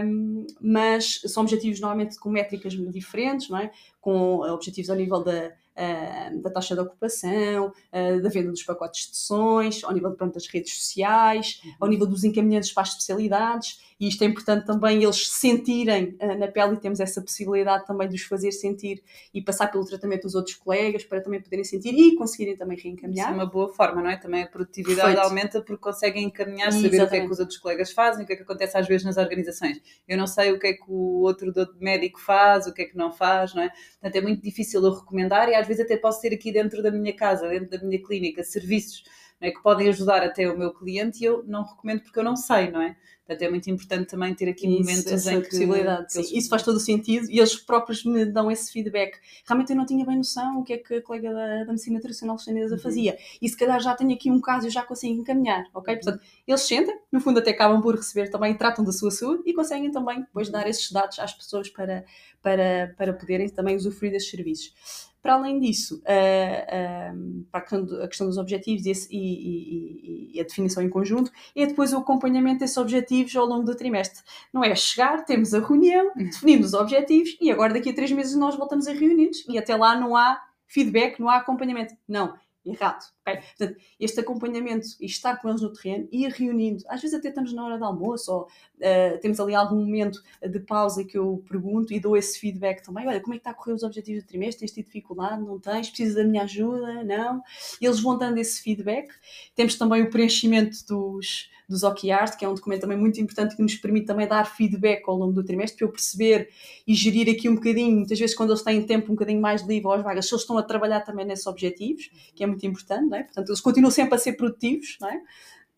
Um, 0.06 0.46
mas 0.62 1.22
são 1.26 1.42
objetivos 1.44 1.80
normalmente 1.80 2.20
com 2.20 2.30
métricas 2.30 2.74
diferentes, 2.74 3.50
não 3.50 3.58
é? 3.58 3.72
com 4.00 4.42
objetivos 4.42 4.90
ao 4.90 4.96
nível 4.96 5.24
da, 5.24 5.52
uh, 5.78 6.42
da 6.42 6.50
taxa 6.50 6.76
de 6.76 6.82
ocupação, 6.82 7.68
uh, 7.68 8.22
da 8.22 8.30
venda 8.30 8.52
dos 8.52 8.64
pacotes 8.64 9.10
de 9.10 9.18
sessões, 9.18 9.84
ao 9.84 9.94
nível 9.94 10.12
pronto, 10.12 10.34
das 10.34 10.48
redes 10.48 10.74
sociais, 10.74 11.62
uhum. 11.64 11.72
ao 11.82 11.88
nível 11.88 12.08
dos 12.08 12.24
encaminhantes 12.24 12.72
para 12.74 12.84
as 12.84 12.90
especialidades, 12.90 13.80
e 14.00 14.08
isto 14.08 14.24
é 14.24 14.28
importante 14.28 14.66
também 14.66 15.04
eles 15.04 15.28
sentirem 15.28 16.16
uh, 16.22 16.38
na 16.38 16.48
pele 16.48 16.76
e 16.76 16.78
temos 16.78 17.00
essa 17.00 17.22
possibilidade 17.22 17.86
também 17.86 18.08
de 18.08 18.16
os 18.16 18.22
fazer 18.22 18.52
sentir 18.52 19.04
e 19.34 19.42
passar 19.42 19.72
pelo 19.72 19.86
tratamento 19.86 20.24
dos 20.24 20.36
outros 20.36 20.56
colegas 20.56 21.04
para 21.04 21.22
também 21.22 21.42
poderem 21.42 21.64
sentir 21.64 21.94
e 21.94 22.16
conseguirem 22.16 22.56
também 22.56 22.78
reencaminhar. 22.78 23.28
Isso 23.28 23.34
é 23.34 23.44
uma 23.44 23.50
boa 23.50 23.74
forma, 23.74 24.02
não 24.02 24.10
é? 24.10 24.18
Também 24.18 24.44
a 24.44 24.48
produtividade 24.48 25.14
Feito. 25.14 25.20
aumenta 25.20 25.62
porque 25.62 25.82
conseguem 25.82 26.26
encaminhar, 26.26 26.72
saber 26.72 26.88
Exatamente. 26.88 27.08
o 27.08 27.10
que 27.10 27.16
é 27.16 27.26
que 27.26 27.32
os 27.32 27.40
outros 27.40 27.58
colegas 27.58 27.92
fazem, 27.92 28.24
o 28.24 28.28
que 28.28 28.34
é 28.34 28.36
que 28.36 28.44
acontece 28.44 28.78
às 28.78 28.88
vezes 28.88 29.06
nas 29.06 29.18
organizações. 29.18 29.82
Eu 30.08 30.18
não 30.18 30.28
sei 30.28 30.52
o 30.52 30.60
que 30.60 30.68
é 30.68 30.74
que 30.74 30.86
o 30.88 31.22
outro 31.22 31.52
médico 31.80 32.20
faz, 32.20 32.68
o 32.68 32.74
que 32.74 32.84
é 32.84 32.86
que 32.86 32.96
não 32.96 33.12
faz, 33.12 33.56
não 33.56 33.64
é? 33.64 33.70
Portanto, 34.00 34.16
é 34.16 34.22
muito 34.22 34.44
difícil 34.44 34.84
eu 34.84 34.94
recomendar 34.94 35.50
e 35.50 35.56
às 35.56 35.67
vezes 35.68 35.84
até 35.84 35.98
posso 35.98 36.22
ter 36.22 36.34
aqui 36.34 36.52
dentro 36.52 36.82
da 36.82 36.92
minha 36.92 37.16
casa, 37.16 37.48
dentro 37.48 37.70
da 37.70 37.86
minha 37.86 38.02
clínica, 38.02 38.44
serviços 38.44 39.04
é, 39.40 39.52
que 39.52 39.62
podem 39.62 39.88
ajudar 39.90 40.24
até 40.24 40.50
o 40.50 40.58
meu 40.58 40.74
cliente 40.74 41.22
e 41.22 41.26
eu 41.26 41.44
não 41.46 41.64
recomendo 41.64 42.02
porque 42.02 42.18
eu 42.18 42.24
não 42.24 42.36
sei, 42.36 42.72
não 42.72 42.82
é? 42.82 42.96
Portanto, 43.28 43.42
é 43.42 43.50
muito 43.50 43.70
importante 43.70 44.08
também 44.08 44.34
ter 44.34 44.48
aqui 44.48 44.66
isso, 44.68 44.80
momentos 44.80 45.28
em 45.28 45.42
que. 45.42 45.50
Possibilidade, 45.50 46.08
que 46.08 46.18
eles... 46.18 46.32
Isso 46.32 46.50
faz 46.50 46.64
todo 46.64 46.78
o 46.78 46.80
sentido 46.80 47.30
e 47.30 47.40
eles 47.40 47.56
próprios 47.58 48.06
me 48.06 48.26
dão 48.26 48.50
esse 48.50 48.72
feedback. 48.72 49.20
Realmente 49.46 49.72
eu 49.72 49.76
não 49.76 49.86
tinha 49.86 50.06
bem 50.06 50.16
noção 50.16 50.60
o 50.60 50.64
que 50.64 50.74
é 50.74 50.78
que 50.78 50.96
a 50.96 51.02
colega 51.02 51.34
da, 51.34 51.64
da 51.66 51.72
medicina 51.72 52.00
tradicional 52.00 52.40
chinesa 52.40 52.76
uhum. 52.76 52.82
fazia. 52.82 53.18
E 53.42 53.50
se 53.50 53.58
calhar 53.58 53.80
já 53.82 53.94
tenho 53.96 54.14
aqui 54.14 54.32
um 54.32 54.40
caso 54.40 54.68
e 54.68 54.70
já 54.70 54.82
consigo 54.82 55.22
encaminhar, 55.22 55.66
ok? 55.74 55.94
Uhum. 55.94 56.00
Portanto, 56.00 56.24
eles 56.48 56.62
sentem, 56.62 56.98
no 57.12 57.20
fundo 57.20 57.40
até 57.40 57.52
acabam 57.52 57.82
por 57.82 57.96
receber 57.96 58.30
também, 58.30 58.56
tratam 58.56 58.86
da 58.86 58.94
sua 58.94 59.12
saúde 59.12 59.44
e 59.46 59.54
conseguem 59.54 59.92
também 59.92 60.22
depois 60.22 60.50
dar 60.50 60.66
esses 60.68 60.90
dados 60.90 61.20
às 61.20 61.34
pessoas 61.34 61.70
para, 61.70 62.06
para, 62.42 62.96
para 62.98 63.14
poderem 63.14 63.50
também 63.50 63.76
usufruir 63.76 64.14
desses 64.14 64.32
serviços. 64.32 64.74
Para 65.22 65.34
além 65.34 65.60
disso, 65.60 66.02
uh, 66.04 67.46
para 67.52 67.60
a 67.60 67.62
questão, 67.62 68.04
a 68.04 68.08
questão, 68.08 68.28
dos 68.28 68.38
objetivos 68.38 68.86
e, 68.86 68.90
esse, 68.90 69.08
e, 69.12 69.18
e, 69.18 70.32
e, 70.36 70.40
a 70.40 70.44
definição 70.44 70.82
em 70.84 70.90
conjunto, 70.90 71.32
é 71.56 71.66
depois 71.66 71.92
o 71.94 71.98
acompanhamento 71.98 72.60
desses 72.60 72.78
objetivos 72.78 73.36
ao 73.36 73.46
longo 73.46 73.64
do 73.64 73.76
trimestre. 73.76 74.24
Não 74.54 74.64
é 74.64 74.74
chegar, 74.76 75.26
temos 75.26 75.54
a 75.54 75.60
reunião, 75.60 76.08
uhum. 76.16 76.26
definimos 76.26 76.68
os 76.68 76.74
objetivos 76.74 77.36
e 77.42 77.52
agora 77.52 77.74
daqui 77.74 77.90
a 77.90 77.94
três 77.94 78.12
meses 78.12 78.36
nós 78.36 78.56
voltamos 78.56 78.88
a 78.88 78.94
reunir-nos 78.94 79.46
e 79.50 79.58
até 79.58 79.76
lá 79.76 80.00
não 80.00 80.16
há 80.16 80.42
feedback, 80.68 81.20
não 81.20 81.30
há 81.30 81.38
acompanhamento. 81.38 81.96
Não, 82.08 82.34
errado. 82.72 83.04
Okay? 83.22 83.42
Portanto, 83.42 83.78
este 84.00 84.20
acompanhamento 84.20 84.88
e 85.00 85.06
estar 85.06 85.38
com 85.38 85.50
eles 85.50 85.62
no 85.62 85.72
terreno, 85.72 86.08
ir 86.12 86.32
reunindo, 86.32 86.84
às 86.88 87.02
vezes 87.02 87.18
até 87.18 87.30
estamos 87.30 87.54
na 87.54 87.66
hora 87.66 87.78
do 87.78 87.86
almoço 87.86 88.32
ou 88.32 88.42
uh, 88.44 89.20
temos 89.22 89.40
ali 89.40 89.56
algum 89.56 89.78
momento 89.78 90.22
de 90.42 90.60
pausa 90.60 91.04
que 91.04 91.18
eu 91.18 91.44
pergunto 91.48 91.94
e 91.94 92.00
dou 92.00 92.16
esse 92.16 92.40
feedback 92.40 92.84
também. 92.84 93.08
Olha, 93.08 93.20
como 93.20 93.34
é 93.34 93.38
que 93.38 93.42
está 93.42 93.52
a 93.52 93.54
correr 93.54 93.74
os 93.74 93.84
objetivos 93.84 94.24
do 94.24 94.28
trimestre? 94.28 94.62
Tens 94.62 94.72
tido 94.72 94.86
dificuldade? 94.86 95.42
Não 95.42 95.60
tens? 95.60 95.90
Precisas 95.90 96.16
da 96.16 96.24
minha 96.24 96.44
ajuda? 96.44 97.04
Não? 97.04 97.42
E 97.82 97.86
eles 97.86 98.00
vão 98.00 98.18
dando 98.18 98.38
esse 98.38 98.62
feedback. 98.62 99.10
Temos 99.56 99.76
também 99.76 100.04
o 100.04 100.10
preenchimento 100.10 100.86
dos 100.88 101.50
dos 101.68 101.84
OKRs, 101.84 102.36
que 102.38 102.46
é 102.46 102.50
um 102.50 102.54
documento 102.54 102.82
também 102.82 102.98
muito 102.98 103.20
importante 103.20 103.56
que 103.56 103.62
nos 103.62 103.76
permite 103.76 104.06
também 104.06 104.28
dar 104.28 104.46
feedback 104.46 105.04
ao 105.08 105.16
longo 105.16 105.34
do 105.34 105.44
trimestre, 105.44 105.78
para 105.78 105.88
eu 105.88 105.92
perceber 105.92 106.50
e 106.88 106.94
gerir 106.94 107.30
aqui 107.30 107.50
um 107.50 107.56
bocadinho, 107.56 107.96
muitas 107.98 108.18
vezes 108.18 108.36
quando 108.36 108.52
eles 108.52 108.62
têm 108.62 108.82
tempo 108.84 109.12
um 109.12 109.16
bocadinho 109.16 109.42
mais 109.42 109.62
livre 109.64 109.92
às 109.92 110.02
vagas, 110.02 110.28
se 110.28 110.34
eles 110.34 110.44
estão 110.44 110.58
a 110.58 110.64
trabalhar 110.64 111.02
também 111.02 111.26
nesses 111.26 111.46
objetivos, 111.46 112.10
que 112.34 112.44
é 112.44 112.48
muito 112.48 112.66
importante, 112.66 113.10
não 113.10 113.18
é? 113.18 113.24
Portanto, 113.24 113.50
eles 113.50 113.62
continuam 113.62 113.92
sempre 113.92 114.16
a 114.16 114.18
ser 114.18 114.34
produtivos, 114.34 114.98
não 115.02 115.10
é? 115.10 115.22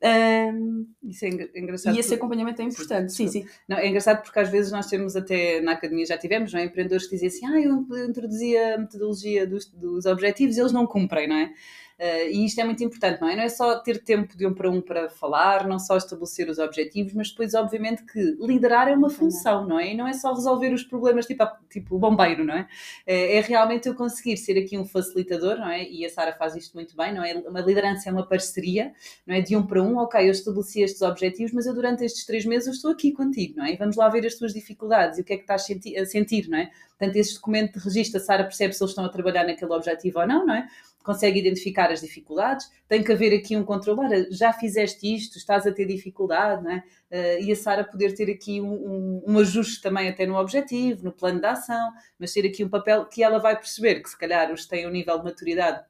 Um, 0.02 0.88
Isso 1.04 1.26
é 1.26 1.30
engraçado. 1.56 1.96
E 1.96 2.00
esse 2.00 2.14
acompanhamento 2.14 2.62
é 2.62 2.66
importante, 2.66 3.12
sim, 3.12 3.28
sim. 3.28 3.46
Não, 3.68 3.78
é 3.78 3.88
engraçado 3.88 4.22
porque 4.24 4.40
às 4.40 4.50
vezes 4.50 4.72
nós 4.72 4.88
temos 4.88 5.16
até, 5.16 5.60
na 5.60 5.74
academia 5.74 6.06
já 6.06 6.18
tivemos, 6.18 6.54
não 6.54 6.60
é? 6.60 6.64
empreendedores 6.64 7.06
que 7.06 7.16
dizem 7.16 7.28
assim, 7.28 7.46
ah, 7.46 7.60
eu 7.60 7.86
introduzi 8.08 8.56
a 8.56 8.78
metodologia 8.78 9.46
dos, 9.46 9.66
dos 9.66 10.06
objetivos 10.06 10.56
e 10.56 10.62
eles 10.62 10.72
não 10.72 10.88
cumprem, 10.88 11.28
não 11.28 11.36
é? 11.36 11.52
Uh, 12.00 12.32
e 12.32 12.46
isto 12.46 12.62
é 12.62 12.64
muito 12.64 12.82
importante, 12.82 13.20
não 13.20 13.28
é? 13.28 13.36
Não 13.36 13.44
é 13.44 13.50
só 13.50 13.78
ter 13.78 14.02
tempo 14.02 14.38
de 14.38 14.48
um 14.48 14.54
para 14.54 14.70
um 14.72 14.80
para 14.80 15.10
falar, 15.10 15.68
não 15.68 15.78
só 15.78 15.98
estabelecer 15.98 16.50
os 16.50 16.58
objetivos, 16.58 17.12
mas 17.12 17.30
depois, 17.30 17.54
obviamente, 17.54 18.06
que 18.06 18.38
liderar 18.40 18.88
é 18.88 18.96
uma 18.96 19.10
função, 19.10 19.68
não 19.68 19.78
é? 19.78 19.92
E 19.92 19.98
não 19.98 20.08
é 20.08 20.14
só 20.14 20.34
resolver 20.34 20.72
os 20.74 20.82
problemas 20.82 21.26
tipo, 21.26 21.46
tipo 21.70 22.00
bombeiro, 22.00 22.46
não 22.46 22.54
é? 22.54 22.70
é? 23.06 23.36
É 23.36 23.42
realmente 23.42 23.90
eu 23.90 23.96
conseguir 23.96 24.38
ser 24.38 24.58
aqui 24.58 24.78
um 24.78 24.86
facilitador, 24.86 25.58
não 25.58 25.70
é? 25.70 25.84
E 25.90 26.06
a 26.06 26.10
Sara 26.10 26.32
faz 26.32 26.56
isto 26.56 26.74
muito 26.74 26.96
bem, 26.96 27.14
não 27.14 27.22
é? 27.22 27.34
Uma 27.34 27.60
liderança 27.60 28.08
é 28.08 28.14
uma 28.14 28.26
parceria, 28.26 28.94
não 29.28 29.36
é? 29.36 29.42
De 29.42 29.58
um 29.58 29.68
para 29.68 29.84
um, 29.84 29.98
ok, 29.98 30.26
eu 30.26 30.32
estabeleci 30.32 30.82
estes 30.82 31.02
objetivos, 31.02 31.52
mas 31.52 31.66
eu 31.66 31.74
durante 31.74 32.06
estes 32.06 32.26
três 32.26 32.46
meses 32.46 32.76
estou 32.76 32.92
aqui 32.92 33.12
contigo, 33.12 33.56
não 33.58 33.66
é? 33.66 33.74
E 33.74 33.76
vamos 33.76 33.98
lá 33.98 34.08
ver 34.08 34.26
as 34.26 34.36
tuas 34.36 34.54
dificuldades 34.54 35.18
e 35.18 35.22
o 35.22 35.26
que 35.26 35.34
é 35.34 35.36
que 35.36 35.44
estás 35.44 35.68
a 35.70 36.06
sentir, 36.06 36.48
não 36.48 36.60
é? 36.60 36.72
Portanto, 36.98 37.16
este 37.18 37.36
documento 37.36 37.78
de 37.78 37.84
registro, 37.84 38.22
a 38.22 38.24
Sara 38.24 38.44
percebe 38.44 38.74
se 38.74 38.82
eles 38.82 38.92
estão 38.92 39.04
a 39.04 39.10
trabalhar 39.10 39.46
naquele 39.46 39.72
objetivo 39.74 40.20
ou 40.20 40.28
não, 40.28 40.46
não 40.46 40.56
é? 40.56 40.68
Consegue 41.10 41.40
identificar 41.40 41.92
as 41.92 42.02
dificuldades, 42.02 42.70
tem 42.88 43.04
que 43.04 43.12
haver 43.12 43.36
aqui 43.36 43.58
um 43.58 43.64
controle, 43.64 44.28
já 44.30 44.54
fizeste 44.54 45.12
isto, 45.12 45.40
estás 45.40 45.66
a 45.66 45.72
ter 45.72 45.88
dificuldade, 45.88 46.64
não 46.64 46.70
é? 46.70 46.84
Uh, 47.12 47.44
e 47.44 47.52
a 47.52 47.56
Sara 47.56 47.84
poder 47.84 48.14
ter 48.14 48.30
aqui 48.30 48.62
um, 48.62 48.74
um, 48.74 49.24
um, 49.26 49.40
ajuste 49.40 49.82
também 49.82 50.08
até 50.08 50.28
no 50.28 50.38
objetivo, 50.38 51.04
no 51.04 51.12
plano 51.12 51.40
de 51.40 51.48
ação, 51.48 51.92
mas 52.20 52.32
ter 52.32 52.46
aqui 52.46 52.64
um 52.64 52.70
papel 52.70 53.06
que 53.06 53.24
ela 53.24 53.40
vai 53.40 53.56
perceber 53.56 54.02
que 54.02 54.10
se 54.10 54.18
calhar 54.20 54.54
os 54.54 54.68
têm 54.68 54.86
um 54.86 54.92
nível 54.92 55.18
de 55.18 55.24
maturidade 55.24 55.84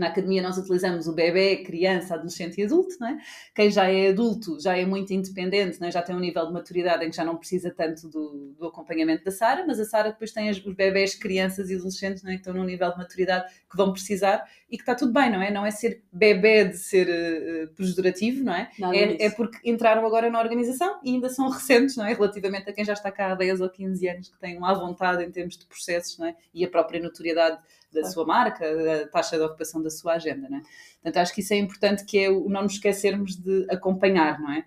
na 0.00 0.08
academia 0.08 0.42
nós 0.42 0.56
utilizamos 0.58 1.06
o 1.06 1.12
bebê, 1.12 1.58
criança, 1.58 2.14
adolescente 2.14 2.60
e 2.60 2.64
adulto, 2.64 2.96
não 3.00 3.08
é? 3.08 3.18
Quem 3.54 3.70
já 3.70 3.90
é 3.90 4.08
adulto 4.08 4.60
já 4.60 4.76
é 4.76 4.84
muito 4.84 5.12
independente, 5.12 5.80
não 5.80 5.88
é? 5.88 5.90
já 5.90 6.02
tem 6.02 6.14
um 6.14 6.20
nível 6.20 6.46
de 6.46 6.52
maturidade 6.52 7.04
em 7.04 7.10
que 7.10 7.16
já 7.16 7.24
não 7.24 7.36
precisa 7.36 7.70
tanto 7.70 8.08
do, 8.08 8.54
do 8.58 8.66
acompanhamento 8.66 9.24
da 9.24 9.30
Sara, 9.30 9.64
mas 9.66 9.80
a 9.80 9.84
Sara 9.84 10.10
depois 10.10 10.32
tem 10.32 10.50
os 10.50 10.58
bebés, 10.58 11.14
crianças 11.14 11.70
e 11.70 11.74
adolescentes 11.74 12.22
não 12.22 12.30
é? 12.30 12.34
que 12.34 12.40
estão 12.40 12.54
num 12.54 12.64
nível 12.64 12.90
de 12.90 12.98
maturidade 12.98 13.52
que 13.70 13.76
vão 13.76 13.92
precisar 13.92 14.44
e 14.70 14.76
que 14.76 14.82
está 14.82 14.94
tudo 14.94 15.12
bem, 15.12 15.30
não 15.30 15.40
é? 15.40 15.50
Não 15.50 15.64
é 15.64 15.70
ser 15.70 16.02
bebê 16.12 16.64
de 16.64 16.76
ser 16.76 17.08
uh, 17.08 17.74
pejorativo, 17.74 18.44
não 18.44 18.54
é? 18.54 18.70
Não, 18.78 18.92
é, 18.92 19.16
é, 19.18 19.30
porque 19.30 19.58
entraram 19.68 20.06
agora 20.06 20.28
na 20.28 20.38
organização 20.38 21.00
e 21.02 21.14
ainda 21.14 21.30
são 21.30 21.48
recentes, 21.48 21.96
não 21.96 22.04
é? 22.04 22.12
Relativamente 22.12 22.68
a 22.68 22.72
quem 22.72 22.84
já 22.84 22.92
está 22.92 23.10
cá 23.10 23.32
há 23.32 23.34
10 23.34 23.62
ou 23.62 23.70
15 23.70 24.08
anos, 24.08 24.28
que 24.28 24.38
tem 24.38 24.58
uma 24.58 24.74
vontade 24.74 25.24
em 25.24 25.30
termos 25.30 25.56
de 25.56 25.64
processos, 25.64 26.18
não 26.18 26.26
é? 26.26 26.36
E 26.52 26.64
a 26.64 26.68
própria 26.68 27.00
notoriedade 27.00 27.58
da 27.92 28.04
sua 28.04 28.26
marca, 28.26 28.76
da 28.76 29.08
taxa 29.08 29.38
de 29.38 29.42
ocupação 29.42 29.82
da 29.82 29.87
sua 29.90 30.14
agenda, 30.14 30.48
não 30.48 30.58
é? 30.58 30.62
Portanto, 30.94 31.16
acho 31.18 31.34
que 31.34 31.40
isso 31.40 31.54
é 31.54 31.56
importante 31.56 32.04
que 32.04 32.18
é 32.18 32.30
o 32.30 32.48
não 32.48 32.62
nos 32.62 32.74
esquecermos 32.74 33.36
de 33.36 33.66
acompanhar, 33.70 34.40
não 34.40 34.52
é? 34.52 34.64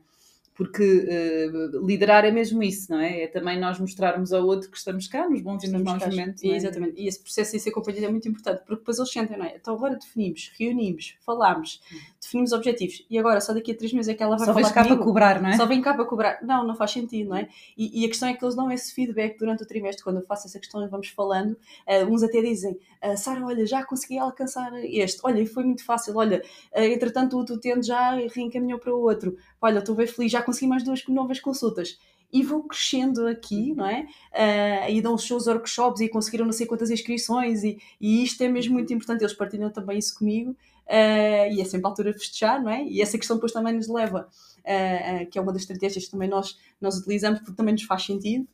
Porque 0.53 0.83
uh, 0.83 1.85
liderar 1.85 2.25
é 2.25 2.31
mesmo 2.31 2.61
isso, 2.61 2.91
não 2.91 2.99
é? 2.99 3.23
É 3.23 3.27
também 3.27 3.59
nós 3.59 3.79
mostrarmos 3.79 4.33
ao 4.33 4.45
outro 4.45 4.69
que 4.69 4.77
estamos 4.77 5.07
cá, 5.07 5.29
nos 5.29 5.41
bons 5.41 5.63
e 5.63 5.69
nos 5.69 5.81
maus 5.81 6.05
momentos. 6.05 6.43
É? 6.43 6.47
Exatamente, 6.47 7.01
e 7.01 7.07
esse 7.07 7.19
processo 7.19 7.53
de 7.53 7.59
ser 7.59 7.69
acompanhado 7.69 8.05
é 8.05 8.09
muito 8.09 8.27
importante, 8.27 8.59
porque 8.59 8.75
depois 8.75 8.97
eles 8.97 9.11
sentem, 9.11 9.37
não 9.37 9.45
é? 9.45 9.55
Então 9.55 9.73
agora 9.73 9.95
definimos, 9.95 10.51
reunimos, 10.59 11.15
falamos, 11.25 11.81
definimos 12.19 12.51
objetivos, 12.51 13.05
e 13.09 13.17
agora 13.17 13.39
só 13.41 13.53
daqui 13.53 13.71
a 13.71 13.75
três 13.75 13.93
meses 13.93 14.09
é 14.09 14.13
que 14.13 14.21
ela 14.21 14.37
vai 14.37 14.45
só 14.45 14.53
falar 14.53 14.67
Só 14.67 14.73
vem 14.73 14.73
cá 14.73 14.85
para 14.85 15.03
cobrar, 15.03 15.41
não 15.41 15.49
é? 15.49 15.57
Só 15.57 15.65
vem 15.65 15.81
cá 15.81 15.93
para 15.93 16.05
cobrar. 16.05 16.39
Não, 16.43 16.65
não 16.65 16.75
faz 16.75 16.91
sentido, 16.91 17.29
não 17.29 17.37
é? 17.37 17.47
E, 17.77 18.01
e, 18.01 18.05
a 18.05 18.07
questão 18.07 18.29
é 18.29 18.33
que 18.33 18.43
eles 18.43 18.55
dão 18.55 18.71
esse 18.71 18.93
feedback 18.93 19.37
durante 19.37 19.63
o 19.63 19.65
trimestre, 19.65 20.03
quando 20.03 20.17
eu 20.17 20.25
faço 20.25 20.47
essa 20.47 20.59
questão 20.59 20.83
e 20.83 20.87
vamos 20.87 21.07
falando, 21.09 21.53
uh, 21.53 22.05
uns 22.11 22.23
até 22.23 22.41
dizem, 22.41 22.77
uh, 23.03 23.17
Sara, 23.17 23.45
olha, 23.45 23.65
já 23.65 23.83
consegui 23.83 24.17
alcançar 24.19 24.71
este, 24.83 25.19
olha, 25.23 25.45
foi 25.47 25.63
muito 25.63 25.83
fácil, 25.83 26.15
olha, 26.17 26.41
uh, 26.75 26.81
entretanto 26.81 27.37
o 27.37 27.59
tendo 27.59 27.83
já 27.83 28.15
reencaminhou 28.33 28.79
para 28.79 28.93
o 28.93 29.01
outro, 29.01 29.37
olha, 29.61 29.79
estou 29.79 29.95
bem 29.95 30.07
feliz, 30.07 30.31
já 30.31 30.41
consegui 30.41 30.67
mais 30.67 30.83
duas 30.83 31.05
novas 31.07 31.39
consultas 31.39 31.97
e 32.33 32.43
vou 32.43 32.63
crescendo 32.63 33.27
aqui, 33.27 33.73
não 33.75 33.85
é? 33.85 34.07
Uh, 34.31 34.91
e 34.91 35.01
dão 35.01 35.13
os 35.13 35.27
seus 35.27 35.47
workshops 35.47 36.01
e 36.01 36.09
conseguiram 36.09 36.45
não 36.45 36.53
sei 36.53 36.65
quantas 36.65 36.89
inscrições 36.89 37.63
e, 37.63 37.77
e 37.99 38.23
isto 38.23 38.41
é 38.41 38.47
mesmo 38.47 38.73
muito 38.73 38.93
importante, 38.93 39.21
eles 39.21 39.33
partilham 39.33 39.69
também 39.69 39.97
isso 39.97 40.17
comigo 40.17 40.51
uh, 40.51 41.53
e 41.53 41.61
é 41.61 41.65
sempre 41.65 41.85
a 41.87 41.89
altura 41.89 42.13
de 42.13 42.19
festejar, 42.19 42.61
não 42.61 42.71
é? 42.71 42.83
E 42.83 43.01
essa 43.01 43.17
questão 43.17 43.35
depois 43.35 43.51
também 43.51 43.73
nos 43.73 43.87
leva, 43.87 44.29
uh, 44.59 45.29
que 45.29 45.37
é 45.37 45.41
uma 45.41 45.51
das 45.51 45.63
estratégias 45.63 46.05
que 46.05 46.11
também 46.11 46.29
nós, 46.29 46.57
nós 46.79 46.97
utilizamos 46.97 47.39
porque 47.39 47.55
também 47.55 47.73
nos 47.73 47.83
faz 47.83 48.05
sentido, 48.05 48.47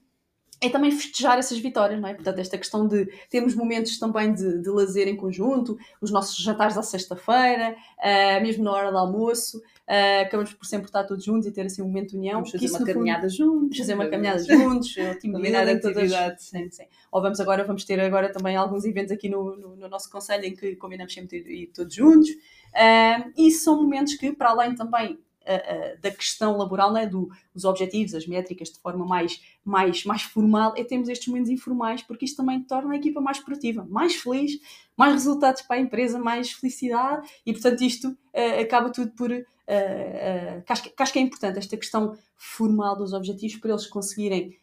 é 0.59 0.69
também 0.69 0.91
festejar 0.91 1.37
essas 1.37 1.59
vitórias, 1.59 1.99
não 2.01 2.09
é? 2.09 2.13
Portanto, 2.13 2.39
esta 2.39 2.57
questão 2.57 2.87
de 2.87 3.05
termos 3.29 3.53
momentos 3.53 3.99
também 3.99 4.33
de, 4.33 4.61
de 4.61 4.69
lazer 4.69 5.07
em 5.07 5.15
conjunto, 5.15 5.77
os 6.01 6.09
nossos 6.09 6.35
jantares 6.37 6.77
à 6.77 6.81
sexta-feira, 6.81 7.75
uh, 7.99 8.41
mesmo 8.41 8.63
na 8.63 8.71
hora 8.71 8.91
do 8.91 8.97
almoço, 8.97 9.57
uh, 9.59 10.23
acabamos 10.23 10.53
por 10.53 10.65
sempre 10.65 10.87
estar 10.87 11.03
todos 11.03 11.23
juntos 11.23 11.45
e 11.47 11.51
ter 11.51 11.65
assim 11.65 11.81
um 11.81 11.85
momento 11.85 12.11
de 12.11 12.17
união. 12.17 12.43
Vamos 12.43 12.51
fazer 12.51 12.69
uma 12.69 12.85
caminhada 12.85 13.29
juntos. 13.29 13.77
Fazer 13.77 13.93
uma 13.93 14.07
caminhada 14.07 14.43
juntos, 14.43 14.95
combinar 15.21 15.67
atividades. 15.67 16.45
Sim, 16.45 16.69
sim. 16.71 16.85
Ou 17.11 17.21
vamos 17.21 17.39
agora, 17.39 17.63
vamos 17.63 17.85
ter 17.85 17.99
agora 17.99 18.31
também 18.31 18.55
alguns 18.55 18.83
eventos 18.83 19.11
aqui 19.11 19.29
no, 19.29 19.55
no, 19.55 19.75
no 19.75 19.87
nosso 19.87 20.09
conselho 20.09 20.45
em 20.45 20.55
que 20.55 20.75
combinamos 20.75 21.13
sempre 21.13 21.37
ir, 21.37 21.47
ir 21.47 21.67
todos 21.67 21.93
juntos. 21.93 22.29
Uh, 22.29 23.31
e 23.37 23.51
são 23.51 23.81
momentos 23.81 24.15
que, 24.15 24.33
para 24.33 24.49
além 24.49 24.75
também 24.75 25.19
uh, 25.47 26.01
da 26.01 26.11
questão 26.11 26.57
laboral, 26.57 26.91
né, 26.91 27.05
do, 27.05 27.29
dos 27.53 27.65
objetivos, 27.65 28.13
as 28.13 28.27
métricas 28.27 28.69
de 28.69 28.79
forma 28.79 29.05
mais, 29.05 29.41
mais, 29.63 30.03
mais 30.05 30.21
formal, 30.21 30.73
é 30.75 30.83
termos 30.83 31.09
estes 31.09 31.27
momentos 31.27 31.49
informais, 31.49 32.01
porque 32.01 32.25
isto 32.25 32.37
também 32.37 32.61
torna 32.63 32.93
a 32.93 32.97
equipa 32.97 33.21
mais 33.21 33.39
produtiva, 33.39 33.85
mais 33.89 34.15
feliz, 34.15 34.59
mais 34.95 35.13
resultados 35.13 35.61
para 35.61 35.77
a 35.77 35.79
empresa, 35.79 36.19
mais 36.19 36.51
felicidade 36.51 37.27
e, 37.45 37.53
portanto, 37.53 37.81
isto 37.83 38.09
uh, 38.09 38.61
acaba 38.61 38.89
tudo 38.91 39.11
por. 39.11 39.31
Uh, 39.67 40.59
uh, 40.59 40.61
que, 40.63 40.71
acho 40.71 40.83
que, 40.83 40.89
que, 40.91 41.03
acho 41.03 41.11
que, 41.11 41.19
é 41.19 41.21
importante 41.21 41.59
esta 41.59 41.75
questão 41.75 42.17
formal 42.37 42.95
dos 42.95 43.11
objetivos 43.11 43.57
para 43.57 43.71
eles 43.71 43.85
conseguirem 43.87 44.55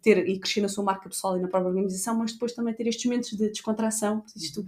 ter 0.00 0.26
e 0.26 0.38
crescer 0.38 0.62
na 0.62 0.68
sua 0.68 0.82
marca 0.82 1.08
pessoal 1.08 1.36
e 1.36 1.40
na 1.40 1.46
própria 1.46 1.68
organização, 1.68 2.16
mas 2.16 2.32
depois 2.32 2.52
também 2.54 2.72
ter 2.72 2.86
estes 2.86 3.04
momentos 3.04 3.30
de 3.30 3.50
descontração. 3.50 4.24
Isto, 4.34 4.64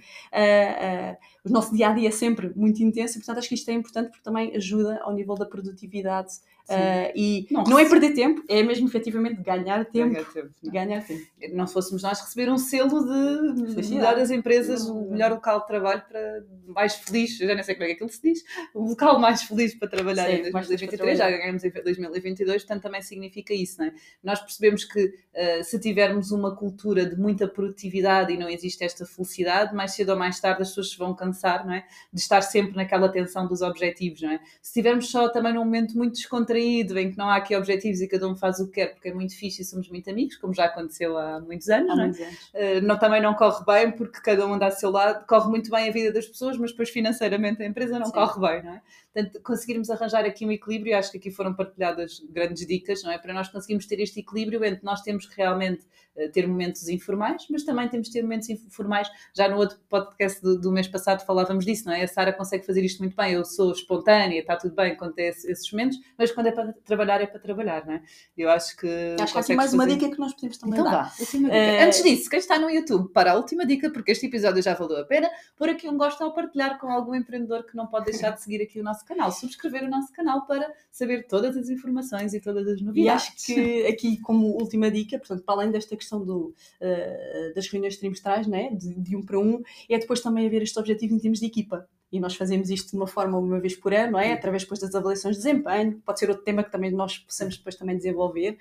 o 1.42 1.48
nosso 1.48 1.74
dia 1.74 1.88
a 1.88 1.92
dia 1.94 2.08
é 2.08 2.12
sempre 2.12 2.52
muito 2.54 2.82
intenso 2.82 3.16
e, 3.16 3.20
portanto, 3.20 3.38
acho 3.38 3.48
que 3.48 3.54
isto 3.54 3.70
é 3.70 3.72
importante 3.72 4.10
porque 4.10 4.22
também 4.22 4.54
ajuda 4.54 5.00
ao 5.02 5.14
nível 5.14 5.34
da 5.34 5.46
produtividade 5.46 6.34
Uh, 6.68 7.12
e 7.14 7.46
Nossa. 7.50 7.70
não 7.70 7.78
é 7.78 7.88
perder 7.88 8.14
tempo, 8.14 8.42
é 8.48 8.62
mesmo 8.62 8.86
efetivamente 8.86 9.42
ganhar 9.42 9.84
tempo. 9.84 10.14
Ganhar 10.14 10.24
tempo. 10.32 10.50
Não. 10.62 10.72
Ganhar 10.72 11.04
tempo. 11.04 11.22
não 11.52 11.66
fôssemos 11.66 12.02
nós 12.02 12.20
receber 12.20 12.50
um 12.50 12.56
selo 12.56 13.04
de 13.04 13.90
melhor 13.90 14.18
as 14.18 14.30
empresas, 14.30 14.86
não, 14.86 15.02
o 15.02 15.10
melhor 15.10 15.32
local 15.32 15.60
de 15.60 15.66
trabalho 15.66 16.02
para 16.08 16.44
mais 16.68 16.94
feliz, 16.94 17.36
já 17.36 17.52
nem 17.54 17.62
sei 17.62 17.74
como 17.74 17.84
é 17.84 17.88
que 17.88 17.94
aquilo 17.94 18.08
se 18.10 18.22
diz, 18.22 18.44
o 18.74 18.88
local 18.88 19.18
mais 19.18 19.42
feliz 19.42 19.74
para 19.74 19.88
trabalhar 19.88 20.26
Sim, 20.26 20.36
em 20.36 20.52
2023, 20.52 21.18
já 21.18 21.30
ganhamos 21.30 21.64
em 21.64 21.70
2022, 21.70 22.62
portanto 22.62 22.82
também 22.82 23.02
significa 23.02 23.52
isso, 23.52 23.80
não 23.80 23.86
é? 23.86 23.92
Nós 24.22 24.40
percebemos 24.40 24.84
que 24.84 25.04
uh, 25.04 25.64
se 25.64 25.80
tivermos 25.80 26.30
uma 26.30 26.54
cultura 26.54 27.04
de 27.04 27.16
muita 27.16 27.48
produtividade 27.48 28.32
e 28.32 28.38
não 28.38 28.48
existe 28.48 28.84
esta 28.84 29.04
felicidade, 29.04 29.74
mais 29.74 29.94
cedo 29.94 30.10
ou 30.10 30.18
mais 30.18 30.38
tarde 30.38 30.62
as 30.62 30.68
pessoas 30.68 30.90
se 30.90 30.96
vão 30.96 31.14
cansar, 31.14 31.66
não 31.66 31.74
é? 31.74 31.84
De 32.12 32.20
estar 32.20 32.40
sempre 32.40 32.76
naquela 32.76 33.08
tensão 33.08 33.48
dos 33.48 33.62
objetivos, 33.62 34.22
não 34.22 34.30
é? 34.30 34.40
Se 34.62 34.72
tivermos 34.74 35.10
só 35.10 35.28
também 35.28 35.52
num 35.52 35.64
momento 35.64 35.96
muito 35.96 36.14
descontraído 36.14 36.51
descontraído, 36.52 36.98
em 36.98 37.10
que 37.10 37.18
não 37.18 37.28
há 37.28 37.36
aqui 37.36 37.56
objetivos 37.56 38.00
e 38.00 38.08
cada 38.08 38.28
um 38.28 38.36
faz 38.36 38.60
o 38.60 38.66
que 38.66 38.74
quer, 38.74 38.92
porque 38.92 39.08
é 39.08 39.14
muito 39.14 39.36
fixe 39.36 39.62
e 39.62 39.64
somos 39.64 39.88
muito 39.88 40.08
amigos, 40.10 40.36
como 40.36 40.54
já 40.54 40.66
aconteceu 40.66 41.16
há 41.16 41.40
muitos 41.40 41.68
anos. 41.68 41.90
Há 41.90 41.96
não, 41.96 42.02
é? 42.02 42.06
muitos 42.06 42.20
anos. 42.20 42.50
Uh, 42.54 42.86
não, 42.86 42.98
também 42.98 43.22
não 43.22 43.34
corre 43.34 43.64
bem, 43.64 43.92
porque 43.92 44.20
cada 44.20 44.46
um 44.46 44.54
anda 44.54 44.66
ao 44.66 44.72
seu 44.72 44.90
lado, 44.90 45.26
corre 45.26 45.48
muito 45.48 45.70
bem 45.70 45.88
a 45.88 45.92
vida 45.92 46.12
das 46.12 46.26
pessoas, 46.26 46.56
mas 46.58 46.70
depois 46.70 46.90
financeiramente 46.90 47.62
a 47.62 47.66
empresa 47.66 47.98
não 47.98 48.06
Sim. 48.06 48.12
corre 48.12 48.40
bem, 48.40 48.62
não 48.62 48.74
é? 48.74 48.82
Portanto, 49.12 49.42
conseguirmos 49.42 49.90
arranjar 49.90 50.24
aqui 50.24 50.46
um 50.46 50.50
equilíbrio, 50.50 50.96
acho 50.96 51.12
que 51.12 51.18
aqui 51.18 51.30
foram 51.30 51.52
partilhadas 51.52 52.22
grandes 52.30 52.66
dicas, 52.66 53.02
não 53.02 53.12
é? 53.12 53.18
Para 53.18 53.34
nós 53.34 53.48
conseguirmos 53.48 53.84
ter 53.86 54.00
este 54.00 54.20
equilíbrio 54.20 54.64
entre 54.64 54.82
nós 54.82 55.02
temos 55.02 55.26
que 55.26 55.36
realmente 55.36 55.84
uh, 56.16 56.30
ter 56.32 56.46
momentos 56.46 56.88
informais, 56.88 57.46
mas 57.50 57.62
também 57.62 57.88
temos 57.88 58.08
que 58.08 58.14
ter 58.14 58.22
momentos 58.22 58.48
informais. 58.48 59.08
Já 59.34 59.50
no 59.50 59.58
outro 59.58 59.78
podcast 59.90 60.40
do, 60.40 60.58
do, 60.58 60.72
mês 60.72 60.88
passado 60.88 61.26
falávamos 61.26 61.66
disso, 61.66 61.86
não 61.86 61.92
é? 61.92 62.04
A 62.04 62.08
Sara 62.08 62.32
consegue 62.32 62.64
fazer 62.64 62.82
isto 62.82 63.00
muito 63.00 63.14
bem, 63.14 63.34
eu 63.34 63.44
sou 63.44 63.72
espontânea, 63.72 64.40
está 64.40 64.56
tudo 64.56 64.74
bem 64.74 64.96
quando 64.96 65.12
tem 65.12 65.26
esses 65.26 65.70
momentos, 65.70 65.98
mas 66.16 66.30
quando 66.42 66.46
é 66.48 66.52
para 66.52 66.72
trabalhar, 66.84 67.20
é 67.20 67.26
para 67.26 67.40
trabalhar, 67.40 67.86
não 67.86 67.94
é? 67.94 68.02
Eu 68.36 68.50
acho 68.50 68.76
que. 68.76 69.16
Acho 69.20 69.32
que 69.32 69.38
há 69.38 69.40
aqui 69.42 69.54
mais 69.54 69.70
fazer... 69.70 69.82
uma 69.82 69.86
dica 69.86 70.10
que 70.10 70.18
nós 70.18 70.34
podemos 70.34 70.58
também 70.58 70.80
então 70.80 70.90
dar. 70.90 71.04
Vá. 71.04 71.38
Uh... 71.38 71.86
Antes 71.86 72.02
disso, 72.02 72.28
quem 72.28 72.38
está 72.38 72.58
no 72.58 72.68
YouTube, 72.68 73.12
para 73.12 73.32
a 73.32 73.36
última 73.36 73.64
dica, 73.64 73.90
porque 73.90 74.12
este 74.12 74.26
episódio 74.26 74.62
já 74.62 74.74
valeu 74.74 74.98
a 74.98 75.04
pena, 75.04 75.30
por 75.56 75.68
aqui 75.68 75.88
um 75.88 75.96
gosto 75.96 76.22
ao 76.22 76.34
partilhar 76.34 76.78
com 76.78 76.88
algum 76.88 77.14
empreendedor 77.14 77.64
que 77.64 77.76
não 77.76 77.86
pode 77.86 78.06
deixar 78.06 78.30
de 78.30 78.42
seguir 78.42 78.62
aqui 78.62 78.80
o 78.80 78.84
nosso 78.84 79.04
canal. 79.04 79.30
Subscrever 79.30 79.84
o 79.84 79.90
nosso 79.90 80.12
canal 80.12 80.46
para 80.46 80.70
saber 80.90 81.26
todas 81.26 81.56
as 81.56 81.68
informações 81.68 82.34
e 82.34 82.40
todas 82.40 82.66
as 82.66 82.80
novidades. 82.80 83.04
E 83.04 83.08
acho 83.08 83.46
que 83.46 83.86
aqui, 83.86 84.20
como 84.20 84.46
última 84.48 84.90
dica, 84.90 85.18
portanto, 85.18 85.44
para 85.44 85.54
além 85.54 85.70
desta 85.70 85.96
questão 85.96 86.24
do, 86.24 86.54
uh, 86.80 87.54
das 87.54 87.68
reuniões 87.68 87.96
trimestrais, 87.96 88.46
né, 88.46 88.70
de, 88.72 88.94
de 88.94 89.16
um 89.16 89.22
para 89.22 89.38
um, 89.38 89.62
é 89.88 89.98
depois 89.98 90.20
também 90.20 90.46
haver 90.46 90.62
este 90.62 90.78
objetivo 90.78 91.14
em 91.14 91.18
termos 91.18 91.38
de 91.38 91.46
equipa 91.46 91.88
e 92.12 92.20
nós 92.20 92.36
fazemos 92.36 92.68
isto 92.68 92.90
de 92.90 92.96
uma 92.96 93.06
forma 93.06 93.38
uma 93.38 93.58
vez 93.58 93.74
por 93.74 93.94
ano, 93.94 94.18
é? 94.18 94.32
Através 94.32 94.64
depois 94.64 94.78
das 94.78 94.94
avaliações 94.94 95.36
de 95.36 95.42
desempenho, 95.42 95.98
pode 96.04 96.18
ser 96.18 96.28
outro 96.28 96.44
tema 96.44 96.62
que 96.62 96.70
também 96.70 96.90
nós 96.90 97.18
possamos 97.18 97.56
depois 97.56 97.74
também 97.74 97.96
desenvolver. 97.96 98.58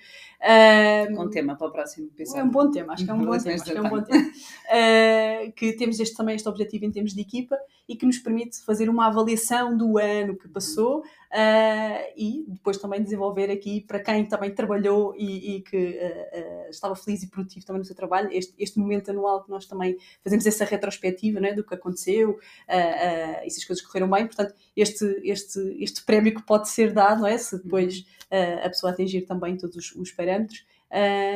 Um, 1.10 1.14
bom 1.14 1.28
tema 1.28 1.54
para 1.54 1.66
o 1.66 1.70
próximo 1.70 2.06
episódio. 2.06 2.40
É 2.40 2.44
um 2.44 2.50
bom 2.50 2.70
tema, 2.70 2.94
acho 2.94 3.04
que 3.04 3.10
é 3.10 3.14
um 3.14 3.18
bom 3.18 3.38
tema. 3.38 3.54
Acho 3.54 3.64
que 3.64 3.76
é 3.76 3.80
um 3.82 3.88
bom 3.90 4.02
tema. 4.02 4.26
Uh, 4.26 5.52
que 5.54 5.74
temos 5.74 6.00
este, 6.00 6.16
também 6.16 6.34
este 6.34 6.48
objetivo 6.48 6.86
em 6.86 6.90
termos 6.90 7.12
de 7.12 7.20
equipa 7.20 7.58
e 7.92 7.96
que 7.96 8.06
nos 8.06 8.18
permite 8.18 8.62
fazer 8.64 8.88
uma 8.88 9.06
avaliação 9.06 9.76
do 9.76 9.98
ano 9.98 10.34
que 10.34 10.48
passou 10.48 11.00
uh, 11.00 12.12
e 12.16 12.42
depois 12.48 12.78
também 12.78 13.02
desenvolver 13.02 13.50
aqui 13.50 13.82
para 13.82 14.00
quem 14.00 14.24
também 14.24 14.50
trabalhou 14.54 15.14
e, 15.14 15.56
e 15.56 15.60
que 15.60 15.76
uh, 15.76 16.70
estava 16.70 16.96
feliz 16.96 17.22
e 17.22 17.28
produtivo 17.28 17.66
também 17.66 17.80
no 17.80 17.84
seu 17.84 17.94
trabalho, 17.94 18.30
este, 18.32 18.54
este 18.58 18.78
momento 18.78 19.10
anual 19.10 19.44
que 19.44 19.50
nós 19.50 19.66
também 19.66 19.98
fazemos 20.24 20.46
essa 20.46 20.64
retrospectiva 20.64 21.38
né, 21.38 21.52
do 21.52 21.62
que 21.62 21.74
aconteceu 21.74 22.38
e 23.44 23.50
se 23.50 23.60
as 23.60 23.64
coisas 23.64 23.84
correram 23.84 24.08
bem, 24.08 24.26
portanto, 24.26 24.54
este, 24.74 25.04
este, 25.24 25.58
este 25.78 26.02
prémio 26.04 26.34
que 26.34 26.42
pode 26.42 26.68
ser 26.68 26.92
dado, 26.92 27.20
não 27.20 27.26
é? 27.26 27.36
Se 27.36 27.62
depois 27.62 27.98
uh, 27.98 28.64
a 28.64 28.68
pessoa 28.68 28.92
atingir 28.92 29.22
também 29.22 29.56
todos 29.56 29.76
os, 29.76 29.94
os 29.94 30.10
parâmetros, 30.10 30.60
uh, 30.60 30.71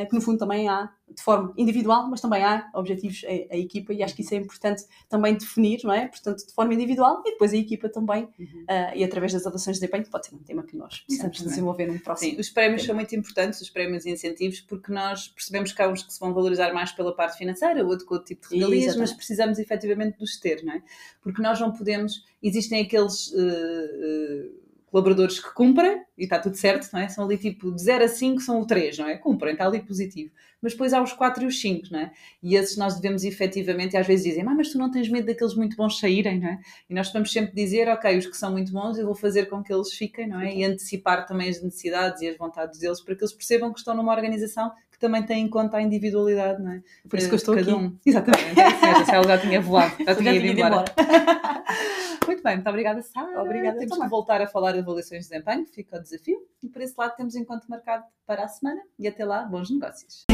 que 0.07 0.13
no 0.13 0.21
fundo 0.21 0.37
também 0.37 0.69
há, 0.69 0.91
de 1.09 1.23
forma 1.23 1.53
individual, 1.57 2.07
mas 2.09 2.21
também 2.21 2.43
há 2.43 2.69
objetivos 2.75 3.23
a, 3.25 3.55
a, 3.55 3.57
equipa 3.57 3.91
e 3.91 4.03
acho 4.03 4.15
que 4.15 4.21
isso 4.21 4.33
é 4.35 4.37
importante 4.37 4.83
também 5.09 5.35
definir, 5.35 5.79
não 5.83 5.93
é? 5.93 6.07
Portanto, 6.07 6.45
de 6.45 6.53
forma 6.53 6.73
individual 6.73 7.23
e 7.25 7.31
depois 7.31 7.53
a 7.53 7.57
equipa 7.57 7.89
também, 7.89 8.27
uhum. 8.37 8.65
uh, 8.69 8.95
e 8.95 9.03
através 9.03 9.33
das 9.33 9.45
avaliações 9.45 9.77
de 9.77 9.81
desempenho, 9.81 10.09
pode 10.11 10.27
ser 10.27 10.35
um 10.35 10.39
tema 10.39 10.63
que 10.63 10.75
nós 10.75 10.99
precisamos 10.99 11.41
desenvolver 11.41 11.87
no 11.87 11.99
próximo. 11.99 12.33
Sim, 12.33 12.39
os 12.39 12.49
prémios 12.49 12.83
são 12.83 12.93
muito 12.93 13.15
importantes, 13.15 13.59
os 13.61 13.69
prémios 13.69 14.05
e 14.05 14.11
incentivos, 14.11 14.61
porque 14.61 14.91
nós 14.91 15.27
percebemos 15.29 15.71
que 15.71 15.81
há 15.81 15.87
uns 15.87 16.03
que 16.03 16.13
se 16.13 16.19
vão 16.19 16.33
valorizar 16.33 16.71
mais 16.73 16.91
pela 16.91 17.15
parte 17.15 17.37
financeira, 17.37 17.83
outro 17.85 18.05
com 18.05 18.13
outro 18.15 18.27
tipo 18.27 18.47
de 18.49 18.55
regalias, 18.55 18.95
mas 18.95 19.11
precisamos 19.11 19.57
efetivamente 19.57 20.19
dos 20.19 20.37
ter, 20.39 20.63
não 20.63 20.73
é? 20.73 20.83
Porque 21.21 21.41
nós 21.41 21.59
não 21.59 21.71
podemos, 21.71 22.23
existem 22.43 22.81
aqueles. 22.81 23.31
Uh, 23.31 23.37
uh, 23.37 24.66
colaboradores 24.89 25.39
que 25.39 25.53
cumprem, 25.53 26.01
e 26.17 26.23
está 26.23 26.39
tudo 26.39 26.55
certo, 26.55 26.89
não 26.93 26.99
é? 26.99 27.09
São 27.09 27.25
ali 27.25 27.37
tipo 27.37 27.71
de 27.71 27.81
0 27.81 28.05
a 28.05 28.07
5 28.07 28.41
são 28.41 28.61
o 28.61 28.65
3, 28.65 28.97
não 28.97 29.07
é? 29.07 29.17
Cumprem, 29.17 29.53
está 29.53 29.65
ali 29.65 29.81
positivo. 29.81 30.31
Mas 30.61 30.71
depois 30.71 30.93
há 30.93 31.01
os 31.01 31.13
4 31.13 31.43
e 31.43 31.47
os 31.47 31.61
5, 31.61 31.87
não 31.91 31.99
é? 31.99 32.11
E 32.41 32.55
esses 32.55 32.77
nós 32.77 32.95
devemos 32.95 33.23
efetivamente, 33.23 33.93
e 33.93 33.97
às 33.97 34.07
vezes 34.07 34.25
dizem, 34.25 34.43
ah, 34.47 34.55
mas 34.55 34.71
tu 34.71 34.77
não 34.77 34.89
tens 34.89 35.09
medo 35.09 35.27
daqueles 35.27 35.53
muito 35.53 35.75
bons 35.75 35.99
saírem, 35.99 36.39
não 36.39 36.47
é? 36.47 36.59
E 36.89 36.93
nós 36.93 37.11
vamos 37.11 37.31
sempre 37.31 37.53
dizer, 37.53 37.87
ok, 37.89 38.17
os 38.17 38.25
que 38.25 38.37
são 38.37 38.51
muito 38.51 38.71
bons 38.71 38.97
eu 38.97 39.05
vou 39.05 39.13
fazer 39.13 39.45
com 39.47 39.61
que 39.61 39.71
eles 39.71 39.93
fiquem, 39.93 40.27
não 40.27 40.39
é? 40.39 40.55
E 40.55 40.63
antecipar 40.63 41.25
também 41.27 41.49
as 41.49 41.61
necessidades 41.61 42.21
e 42.21 42.27
as 42.29 42.37
vontades 42.37 42.79
deles 42.79 43.01
para 43.01 43.15
que 43.15 43.23
eles 43.23 43.33
percebam 43.33 43.71
que 43.71 43.79
estão 43.79 43.93
numa 43.93 44.13
organização 44.13 44.71
que 44.89 44.97
também 44.99 45.21
tem 45.21 45.43
em 45.43 45.47
conta 45.47 45.77
a 45.77 45.81
individualidade, 45.81 46.63
não 46.63 46.71
é? 46.71 46.81
Por 47.07 47.19
isso 47.19 47.27
que 47.27 47.35
eu 47.35 47.37
estou 47.37 47.55
Cada 47.55 47.71
aqui. 47.71 47.79
Um. 47.79 47.95
Exatamente, 48.03 48.59
é 48.59 49.01
isso, 49.01 49.11
ela 49.11 49.27
já 49.27 49.37
tinha 49.37 49.61
voado, 49.61 49.95
já 50.03 50.15
tinha 50.17 50.33
ido 50.33 50.47
embora. 50.47 50.85
Muito 52.27 52.43
bem, 52.43 52.55
muito 52.55 52.69
obrigada, 52.69 53.01
Sara. 53.01 53.41
Obrigada. 53.41 53.77
Temos 53.79 53.91
também. 53.91 54.03
que 54.03 54.09
voltar 54.09 54.41
a 54.41 54.47
falar 54.47 54.73
de 54.73 54.79
avaliações 54.79 55.23
de 55.23 55.29
desempenho, 55.29 55.65
fica 55.65 55.97
o 55.97 56.01
desafio. 56.01 56.37
E 56.61 56.67
por 56.67 56.81
esse 56.81 56.93
lado 56.97 57.15
temos 57.15 57.35
encontro 57.35 57.69
marcado 57.69 58.03
para 58.25 58.43
a 58.43 58.47
semana 58.49 58.81
e 58.99 59.07
até 59.07 59.23
lá, 59.23 59.43
bons 59.45 59.69
negócios. 59.69 60.25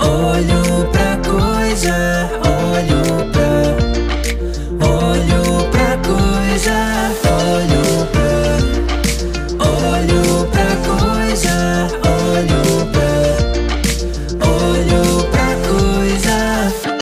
Olho 0.00 0.90
para 0.92 1.16
coisa, 1.28 1.94
olho 2.46 3.32
para 3.32 3.71